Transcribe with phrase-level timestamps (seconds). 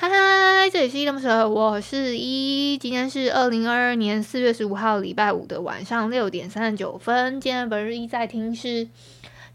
[0.00, 2.78] 嗨嗨，这里是依依恋不舍，我是一。
[2.78, 7.40] 今天是二零二二年四月十五号礼拜五的晚上六点三十九分。
[7.40, 8.86] 今天本日一在听是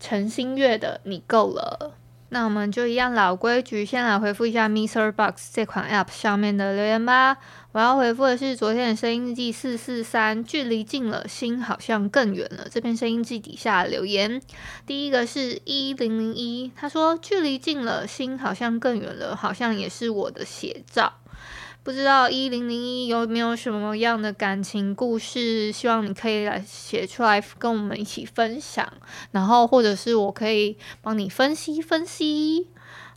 [0.00, 1.92] 陈星月的《你够了》。
[2.34, 5.12] 那我们就一样老规矩，先来回复一下 Mr.
[5.12, 7.36] Box 这款 App 上面的留言吧。
[7.72, 12.66] 我要回复的是昨天的声音日记四四三，距离近了，心好像更远了。
[12.70, 14.40] 这篇声音记底下留言，
[14.86, 21.12] 第一个是一零零一，他说距离近了，心好像更远了，好像也是我的写照。
[21.84, 28.90] 不知道一零零一有没有什么样的感情故事，希望你可以来写出来跟我们一起分享，
[29.32, 32.68] 然后或者是我可以帮你分析分析，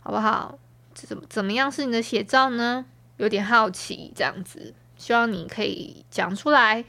[0.02, 0.58] 好不好？
[0.94, 2.86] 怎么怎么样是你的写照呢？
[3.18, 6.84] 有点好奇，这样子，希望你可以讲出来，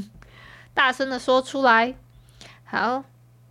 [0.74, 1.94] 大声的说出来。
[2.64, 3.04] 好，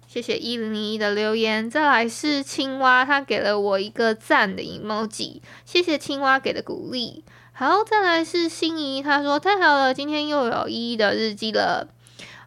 [0.08, 1.68] 谢谢一零零一的留言。
[1.68, 7.24] 再来是青蛙，他给了我一个赞的 emoji，谢谢青蛙给的鼓励。
[7.58, 11.88] 好，再来是心仪，他说太好了，今天又有依依的日记了。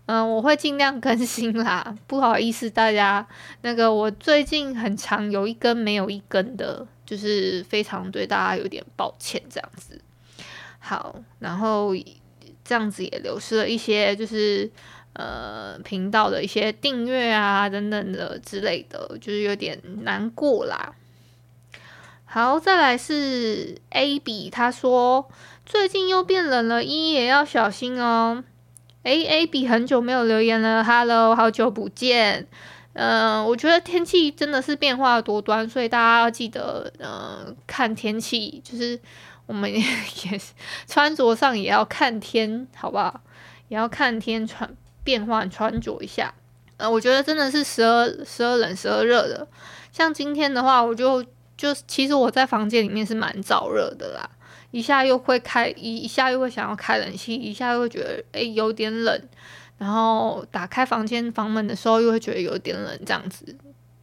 [0.04, 3.26] 嗯，我会尽量更新啦，不好意思大家，
[3.62, 9.98] 那个我最近很常有一根没有一根的，就是非常对大家有点抱歉这样子。
[10.78, 11.94] 好，然后
[12.62, 14.70] 这样子也流失了一些，就是
[15.14, 20.94] 呃频道的一些订阅啊等等的之类的，就是有点难过啦。
[22.30, 25.30] 好，再来是 A B，他说
[25.64, 28.44] 最近又变冷了，依依也要小心哦。
[29.04, 32.46] A A B 很久没有留言了，Hello，好久不见。
[32.92, 39.00] 嗯、我觉得天气真的是变化多端，所以大家要记得，嗯、呃，看天气，就是
[39.46, 39.80] 我们 也
[40.38, 40.52] 是
[40.86, 43.22] 穿着上也要看天，好不好？
[43.68, 44.70] 也要看天穿
[45.02, 46.34] 变换穿着一下。
[46.76, 49.48] 呃，我觉得真的是时而时而冷，时而热的。
[49.90, 51.24] 像今天的话，我就。
[51.58, 54.30] 就其实我在房间里面是蛮燥热的啦，
[54.70, 59.28] 一下又会开一一下又会想要开冷气，一下又会觉得诶有点冷，
[59.76, 63.56] 然后打开房间房门的时候又会觉得有点冷，这样子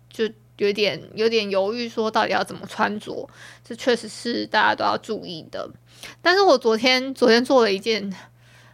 [0.09, 3.27] 就有点有点犹豫，说到底要怎么穿着，
[3.63, 5.69] 这确实是大家都要注意的。
[6.21, 8.13] 但是我昨天昨天做了一件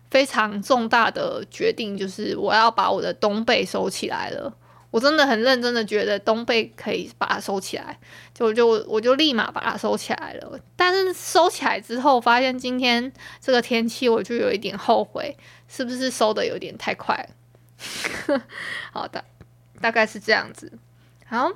[0.10, 4.52] 非常重大的决定，就是我要把我的冬被收起来了。
[4.92, 7.98] 我真的很认真的觉得冬被可以把它收起来，
[8.34, 10.60] 就就我就立马把它收起来了。
[10.76, 15.38] 但是收起来之后，发现今天这个天气，我就有一点后悔，
[15.68, 17.30] 是不是收的有点太快？
[18.92, 19.24] 好的，
[19.80, 20.72] 大概是这样子。
[21.26, 21.50] 好，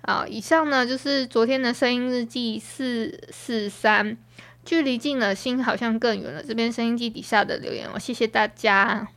[0.00, 4.16] 啊，以上呢就是昨天的声音日记四四三，
[4.64, 6.42] 距离近了，心好像更远了。
[6.42, 9.08] 这边声音机底下的留言，我谢谢大家。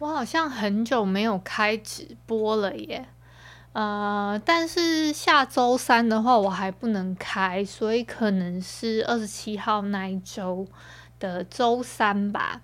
[0.00, 3.06] 我好像很久没有开直播了耶，
[3.74, 10.66] 呃，但是下周三的话我还不能开，所以可能是二十七号那一周
[11.18, 12.62] 的周三吧。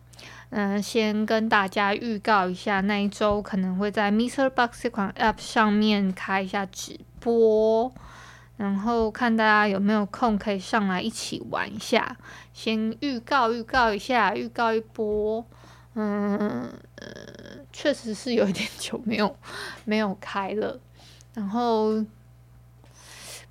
[0.49, 7.93] 嗯、先跟大家预告一下，那一周可能会在 MixerBox 这款 App 上面开一下直播，
[8.57, 12.17] 然后看大家有没有空可以上来一起玩一下。
[12.55, 15.45] 先预告预告一下，预告一波。
[15.99, 16.71] 嗯，
[17.73, 19.35] 确实是有一点久没有
[19.87, 20.79] 没有开了，
[21.33, 22.05] 然后不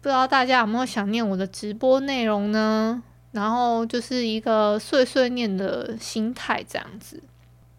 [0.03, 3.01] 知道大家有没有想念我的直播内容呢？
[3.31, 7.23] 然后就是一个碎碎念的心态这样子。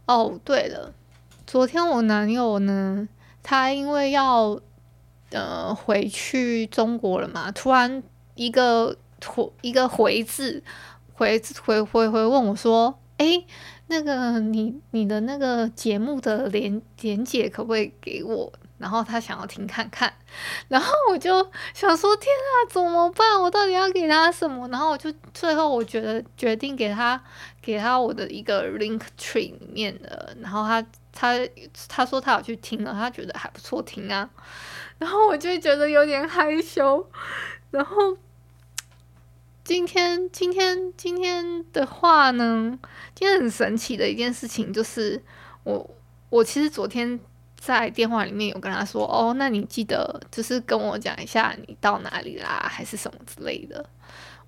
[0.06, 0.92] 哦，对了，
[1.46, 3.08] 昨天我男友呢，
[3.44, 4.60] 他因为要
[5.30, 8.02] 呃回去中国了嘛，突然
[8.34, 10.60] 一个回一个回字
[11.14, 13.46] 回回回回问我说：“诶。”
[13.88, 18.52] 那个你你的那个节目的连连结可不可以给我？
[18.78, 20.12] 然后他想要听看看，
[20.68, 23.40] 然后我就想说天啊，怎么办？
[23.40, 24.68] 我到底要给他什么？
[24.68, 27.18] 然后我就最后我觉得决定给他
[27.62, 31.38] 给他我的一个 link tree 里面的，然后他他
[31.88, 34.28] 他说他有去听了，他觉得还不错听啊，
[34.98, 37.08] 然后我就觉得有点害羞，
[37.70, 38.14] 然后
[39.66, 42.78] 今天今天今天的话呢，
[43.16, 45.20] 今天很神奇的一件事情就是，
[45.64, 45.90] 我
[46.30, 47.18] 我其实昨天
[47.58, 53.84] 在电话里面有跟他说，哦，那你记得就是跟我讲一下你到哪里啦，还是什么之类的。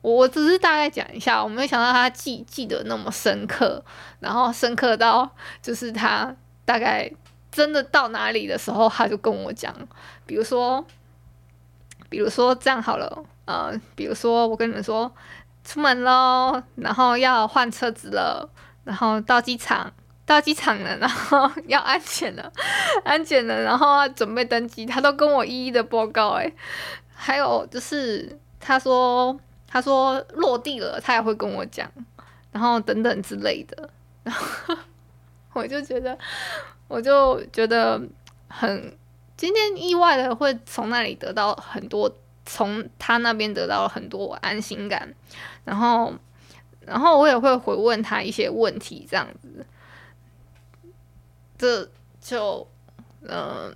[0.03, 3.85] 我只是大概讲一下，我没有想到他记记得那么深刻，
[4.21, 5.29] 然后深刻到
[5.61, 6.33] 就是他
[6.65, 7.11] 大概
[7.51, 9.75] 真的到哪里的时候，他就跟我讲，
[10.27, 10.87] 比如说，
[12.09, 15.11] 比如说这样好了，呃，比如说我跟你们说
[15.65, 18.49] 出门喽，然后要换车子了，
[18.85, 19.91] 然后到机场，
[20.27, 22.53] 到机场了， 然后要安检了，
[23.05, 26.55] 安检了，然后准备登机，他都跟我一一的报告，诶，
[27.15, 29.39] 还有就是他说。
[29.71, 31.87] 他说落地了，他也会跟我讲，
[32.53, 33.91] 然后等等之类的，
[34.23, 34.35] 然
[35.51, 36.17] 后我就觉得，
[36.89, 38.01] 我就觉得
[38.49, 38.97] 很
[39.37, 42.11] 今天意外的会从那里得到很多，
[42.49, 45.15] 从他那边得到了很多安心感，
[45.65, 46.13] 然后，
[46.81, 49.65] 然后我也会回问他一些问题，这样子，
[51.57, 51.89] 这
[52.21, 52.67] 就
[53.23, 53.73] 嗯。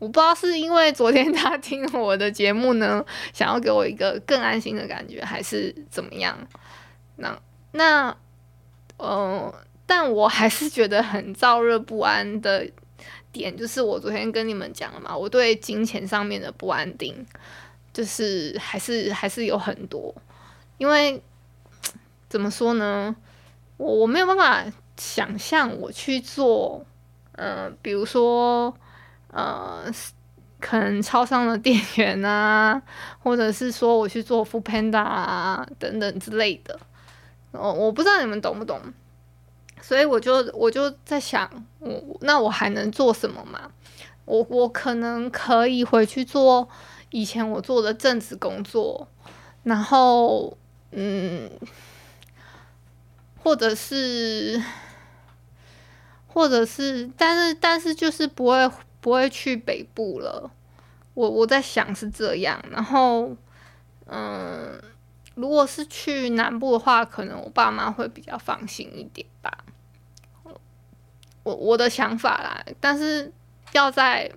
[0.00, 3.04] 我不知道是因为昨天他听我的节目呢，
[3.34, 6.34] 想要给我一个更安心的感觉，还是怎么样？
[7.16, 7.38] 那
[7.72, 8.08] 那
[8.96, 9.54] 嗯、呃，
[9.84, 12.66] 但我还是觉得很燥热不安的
[13.30, 17.26] 点，就是我昨天跟你们讲了嘛，我对金钱上面的不安定，
[17.92, 20.14] 就是还是还是有很多，
[20.78, 21.22] 因为
[22.28, 23.14] 怎么说呢，
[23.76, 24.64] 我我没有办法
[24.96, 26.84] 想象我去做，
[27.32, 28.74] 嗯、呃，比如说。
[29.32, 29.84] 呃，
[30.58, 32.82] 可能超商的店员啊，
[33.22, 36.76] 或者是说我去做 f o o Panda 啊等等之类的，
[37.52, 38.80] 哦，我不知道你们懂不懂，
[39.80, 41.48] 所以我就我就在想，
[41.78, 43.70] 我那我还能做什么嘛？
[44.24, 46.68] 我我可能可以回去做
[47.10, 49.06] 以前我做的正职工作，
[49.62, 50.56] 然后
[50.92, 51.50] 嗯，
[53.42, 54.62] 或者是，
[56.26, 58.70] 或者是，但是但是就是不会。
[59.02, 60.50] 不会去北部了，
[61.14, 63.34] 我我在想是这样，然后，
[64.04, 64.78] 嗯，
[65.34, 69.64] 如果是去南部的话，可能我爸妈会比较放心一点吧。
[71.44, 73.32] 我我的想法啦，但是
[73.72, 74.30] 要在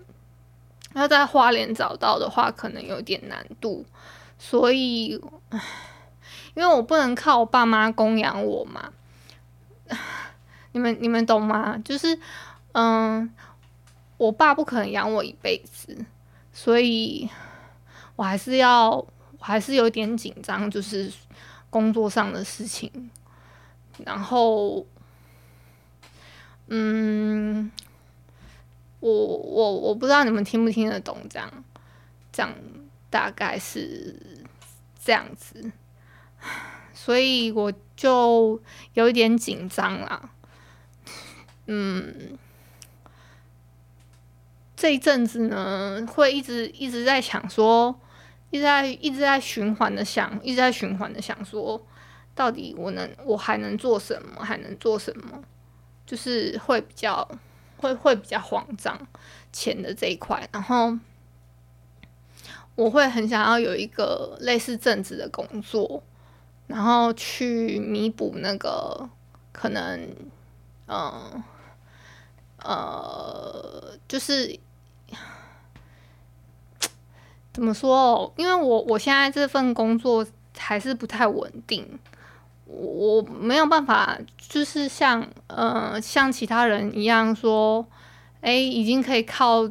[0.93, 3.85] 要在花莲找到的话，可能有点难度，
[4.37, 5.19] 所以，
[6.53, 8.91] 因为我不能靠我爸妈供养我嘛，
[10.71, 11.77] 你们你们懂吗？
[11.83, 12.19] 就是，
[12.73, 13.33] 嗯。
[14.15, 16.05] 我爸不可能养我一辈子，
[16.53, 17.27] 所以
[18.15, 19.07] 我还是要，我
[19.41, 21.11] 还是有点紧张，就是
[21.69, 23.09] 工作上的事情。
[24.05, 24.85] 然后，
[26.67, 27.69] 嗯，
[29.11, 31.63] 我我我不知道你们听不听得懂，这样，
[32.31, 32.53] 这样
[33.09, 34.15] 大概是
[35.03, 35.71] 这样子，
[36.93, 38.61] 所以我就
[38.93, 40.29] 有一点紧张啦，
[41.67, 42.37] 嗯。
[44.75, 47.97] 这一阵子呢，会一直一直在想说，
[48.49, 51.81] 一直在一直在循环的想，一直在循环的想说，
[52.35, 55.41] 到底我能我还能做什么，还能做什么？
[56.05, 57.25] 就是会比较
[57.83, 58.97] 会会比较慌张
[59.51, 60.97] 钱的这一块，然后
[62.75, 66.01] 我会很想要有一个类似正职的工作，
[66.67, 69.09] 然后去弥补那个
[69.51, 70.15] 可能，
[70.87, 71.43] 嗯
[72.57, 74.57] 呃，呃，就是。
[77.53, 78.33] 怎么说？
[78.35, 80.25] 因为我我现在这份工作
[80.57, 81.99] 还是不太稳定，
[82.65, 87.85] 我没有办法，就是像呃像其他人一样说，
[88.41, 89.67] 哎，已经可以靠，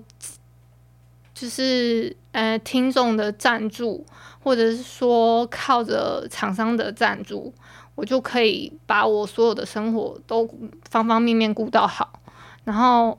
[1.34, 4.04] 就是呃听众的赞助，
[4.42, 7.52] 或者是说靠着厂商的赞助，
[7.94, 10.48] 我就可以把我所有的生活都
[10.90, 12.20] 方方面面顾到好。
[12.64, 13.18] 然后，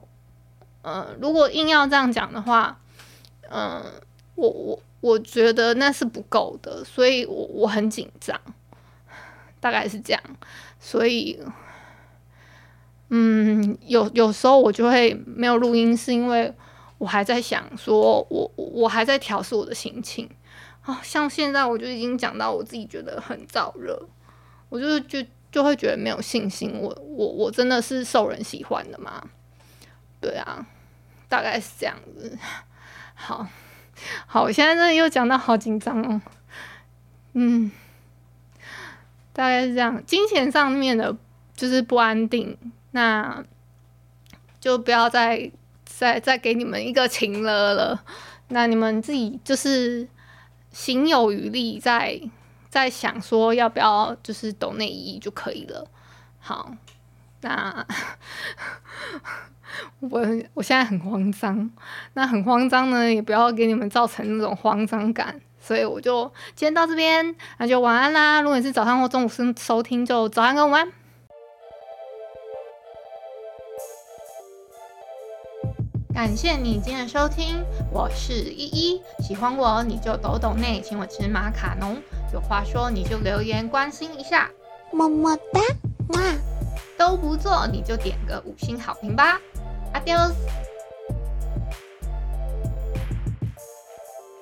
[0.81, 2.79] 呃，如果硬要这样讲的话，
[3.49, 3.83] 嗯、呃。
[4.35, 8.35] 我我我觉得那是不够的，所以我我很紧张，
[9.63, 10.21] 大概是这样，
[10.77, 11.39] 所以，
[13.07, 16.53] 嗯，有有时候我就会没有录音，是因为
[16.97, 20.29] 我还在想说，我我还在调试我的心情
[20.81, 23.97] 啊，像现在我就已经讲到我自己觉得很燥热，
[24.67, 29.23] 我就就就会觉得没有信心，我我我真的是受人喜欢的吗？
[30.19, 30.67] 对啊，
[31.29, 32.37] 大概是这样子，
[33.15, 33.47] 好。
[34.25, 36.19] 好，我现在真的又讲到好紧张哦。
[37.33, 37.71] 嗯，
[39.33, 40.01] 大概是这样。
[40.05, 41.15] 金钱上面的，
[41.55, 42.57] 就是不安定，
[42.91, 43.43] 那
[44.59, 45.51] 就不要再
[45.83, 48.03] 再再给你们一个情了了。
[48.49, 50.07] 那你们自己就是
[50.71, 52.21] 心有余力再，
[52.69, 55.87] 再在想说要不要就是抖内衣就可以了。
[56.39, 56.75] 好，
[57.41, 57.85] 那
[60.01, 60.19] 我
[60.53, 61.69] 我现在很慌张，
[62.13, 68.41] 那很慌张呢，也不要给你们造成那种慌张感，所以我就今天到这边，那就晚安啦。
[68.41, 70.91] 如果你是早上或中午收收听，就早安跟晚安。
[76.13, 79.01] 感谢你今天的收听，我是依依。
[79.19, 81.95] 喜欢我你就抖抖内，请我吃马卡龙。
[82.33, 84.51] 有话说你就留言关心一下，
[84.91, 85.61] 么么哒，
[86.09, 86.21] 哇，
[86.97, 89.39] 都不做你就点个五星好评吧
[89.93, 90.33] ，Adios。